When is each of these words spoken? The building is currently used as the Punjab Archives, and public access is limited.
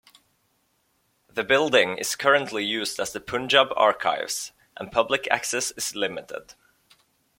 The 1.29 1.43
building 1.43 1.97
is 1.99 2.15
currently 2.15 2.65
used 2.65 2.99
as 2.99 3.13
the 3.13 3.19
Punjab 3.19 3.67
Archives, 3.75 4.51
and 4.75 4.91
public 4.91 5.27
access 5.29 5.69
is 5.77 5.95
limited. 5.95 6.55